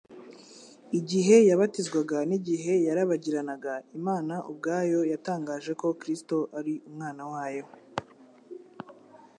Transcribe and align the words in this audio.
Igihe 0.99 1.35
yabatizwaga 1.49 2.17
n'igihe 2.29 2.73
yarabagiranaga, 2.87 3.73
Imana 3.97 4.35
ubwayo 4.49 4.99
yatangaje 5.11 5.71
ko 5.81 5.87
Kristo 5.99 6.37
ari 6.59 6.73
Umwana 6.89 7.23
wayo. 7.31 7.65